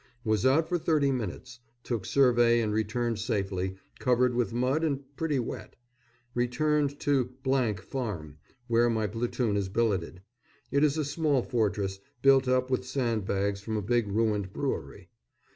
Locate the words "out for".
0.47-0.79